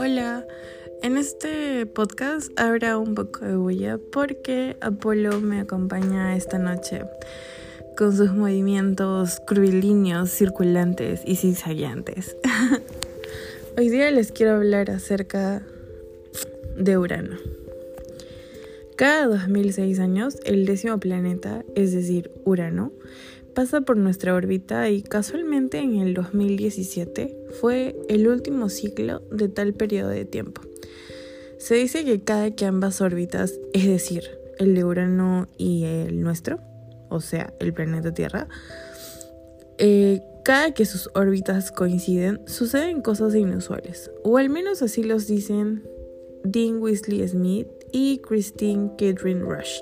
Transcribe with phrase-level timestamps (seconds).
[0.00, 0.46] Hola,
[1.02, 7.02] en este podcast habrá un poco de bulla porque Apolo me acompaña esta noche
[7.96, 12.36] con sus movimientos curvilíneos, circulantes y zigzagueantes.
[13.76, 15.62] Hoy día les quiero hablar acerca
[16.76, 17.36] de Urano.
[18.94, 22.92] Cada 2006 años, el décimo planeta, es decir, Urano,
[23.58, 29.74] pasa por nuestra órbita y casualmente en el 2017 fue el último ciclo de tal
[29.74, 30.62] periodo de tiempo.
[31.58, 34.22] Se dice que cada que ambas órbitas, es decir,
[34.60, 36.60] el de Urano y el nuestro,
[37.08, 38.46] o sea, el planeta Tierra,
[39.78, 45.82] eh, cada que sus órbitas coinciden, suceden cosas inusuales, o al menos así los dicen
[46.44, 49.80] Dean Weasley Smith y Christine Catherine Rush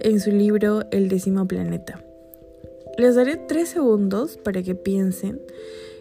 [0.00, 2.04] en su libro El décimo planeta.
[3.00, 5.40] Les daré tres segundos para que piensen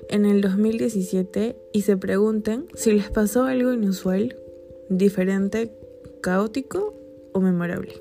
[0.09, 4.36] en el 2017 y se pregunten si les pasó algo inusual,
[4.89, 5.72] diferente,
[6.22, 6.94] caótico
[7.31, 7.94] o memorable.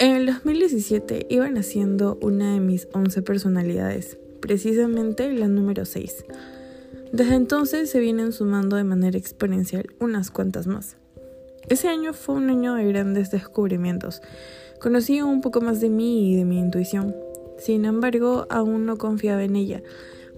[0.00, 6.24] En el 2017 iba naciendo una de mis 11 personalidades, precisamente la número 6
[7.12, 10.96] desde entonces se vienen sumando de manera exponencial unas cuantas más.
[11.68, 14.22] Ese año fue un año de grandes descubrimientos.
[14.80, 17.14] Conocí un poco más de mí y de mi intuición.
[17.58, 19.82] Sin embargo, aún no confiaba en ella,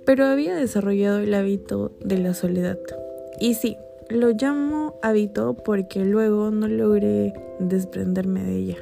[0.06, 2.78] pero había desarrollado el hábito de la soledad.
[3.38, 3.76] Y sí,
[4.08, 8.78] lo llamo hábito porque luego no logré desprenderme de ella.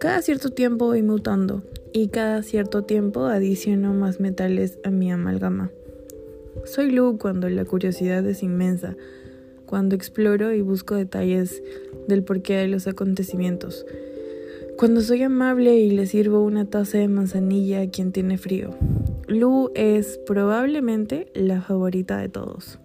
[0.00, 5.70] Cada cierto tiempo voy mutando y cada cierto tiempo adiciono más metales a mi amalgama.
[6.64, 8.96] Soy Lu cuando la curiosidad es inmensa,
[9.66, 11.62] cuando exploro y busco detalles
[12.06, 13.86] del porqué de los acontecimientos,
[14.76, 18.70] cuando soy amable y le sirvo una taza de manzanilla a quien tiene frío.
[19.26, 22.78] Lu es probablemente la favorita de todos.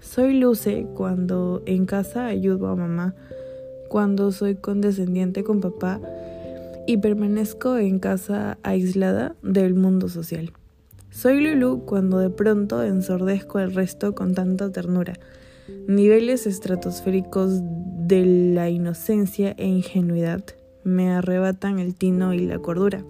[0.00, 3.14] Soy Luce cuando en casa ayudo a mamá,
[3.88, 6.00] cuando soy condescendiente con papá
[6.86, 10.52] y permanezco en casa aislada del mundo social.
[11.10, 15.14] Soy Lulu cuando de pronto ensordezco al resto con tanta ternura.
[15.88, 20.44] Niveles estratosféricos de la inocencia e ingenuidad
[20.84, 23.04] me arrebatan el tino y la cordura.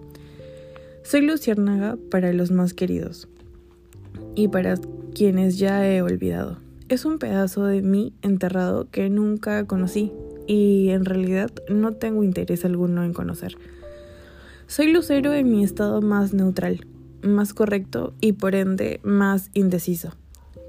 [1.02, 3.28] Soy luciérnaga para los más queridos
[4.34, 4.76] y para
[5.14, 6.58] quienes ya he olvidado.
[6.88, 10.10] Es un pedazo de mí enterrado que nunca conocí
[10.46, 13.56] y en realidad no tengo interés alguno en conocer.
[14.66, 16.86] Soy lucero en mi estado más neutral,
[17.22, 20.10] más correcto y por ende más indeciso.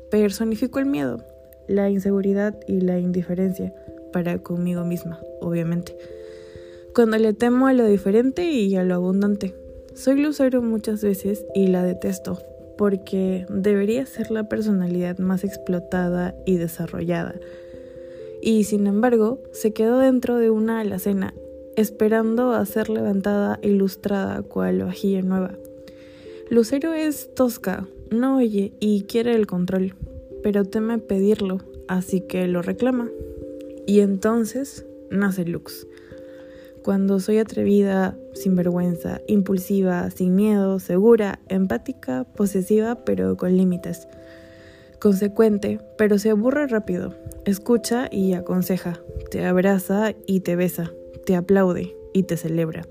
[0.10, 1.24] Personifico el miedo,
[1.68, 3.74] la inseguridad y la indiferencia
[4.12, 5.98] para conmigo misma, obviamente.
[6.94, 9.56] Cuando le temo a lo diferente y a lo abundante.
[9.96, 12.40] Soy lucero muchas veces y la detesto
[12.82, 17.36] porque debería ser la personalidad más explotada y desarrollada.
[18.42, 21.36] Y sin embargo, se quedó dentro de una alacena,
[21.76, 25.52] esperando a ser levantada ilustrada cual vajilla nueva.
[26.52, 29.96] Lucero es tosca, no oye y quiere el control,
[30.44, 33.10] pero teme pedirlo, así que lo reclama.
[33.88, 35.88] Y entonces nace Lux.
[36.84, 44.10] Cuando soy atrevida, sin vergüenza, impulsiva, sin miedo, segura, empática, posesiva, pero con límites.
[45.00, 47.16] Consecuente, pero se aburre rápido.
[47.46, 49.00] Escucha y aconseja.
[49.30, 50.92] Te abraza y te besa.
[51.26, 52.86] Te aplaude y te celebra.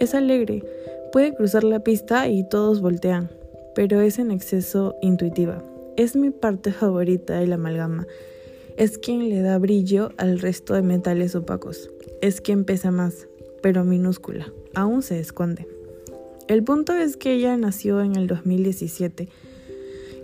[0.00, 0.64] Es alegre,
[1.12, 3.30] Puede cruzar la pista y todos voltean,
[3.74, 5.62] pero es en exceso intuitiva.
[5.96, 8.06] Es mi parte favorita de la amalgama.
[8.76, 11.90] Es quien le da brillo al resto de metales opacos.
[12.20, 13.26] Es quien pesa más,
[13.60, 14.52] pero minúscula.
[14.74, 15.66] Aún se esconde.
[16.46, 19.28] El punto es que ella nació en el 2017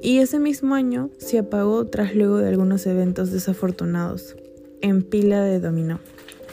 [0.02, 4.36] y ese mismo año se apagó tras luego de algunos eventos desafortunados
[4.82, 5.98] en pila de dominó.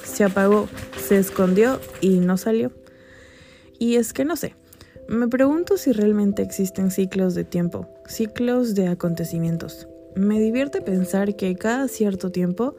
[0.03, 0.67] Se apagó,
[0.99, 2.71] se escondió y no salió.
[3.79, 4.55] Y es que no sé,
[5.07, 9.87] me pregunto si realmente existen ciclos de tiempo, ciclos de acontecimientos.
[10.15, 12.75] Me divierte pensar que cada cierto tiempo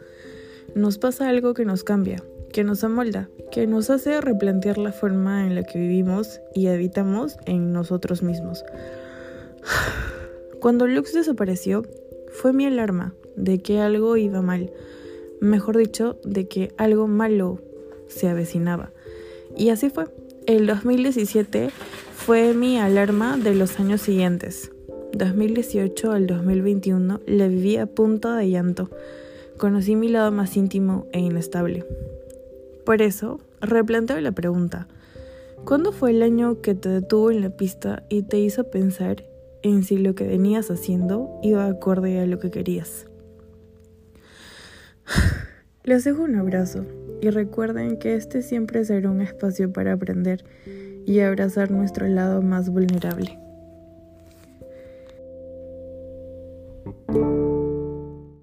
[0.74, 5.46] nos pasa algo que nos cambia, que nos amolda, que nos hace replantear la forma
[5.46, 8.64] en la que vivimos y habitamos en nosotros mismos.
[10.60, 11.82] Cuando Lux desapareció,
[12.30, 14.72] fue mi alarma de que algo iba mal,
[15.40, 17.60] mejor dicho, de que algo malo
[18.08, 18.92] se avecinaba.
[19.56, 20.06] Y así fue.
[20.46, 21.70] El 2017
[22.14, 24.70] fue mi alarma de los años siguientes.
[25.14, 28.90] 2018 al 2021 la viví a punto de llanto.
[29.56, 31.86] Conocí mi lado más íntimo e inestable.
[32.84, 34.86] Por eso, replanteo la pregunta.
[35.64, 39.24] ¿Cuándo fue el año que te detuvo en la pista y te hizo pensar
[39.62, 43.06] en si lo que venías haciendo iba acorde a lo que querías?
[45.84, 46.86] Les dejo un abrazo
[47.20, 50.42] y recuerden que este siempre será un espacio para aprender
[51.04, 53.43] y abrazar nuestro lado más vulnerable.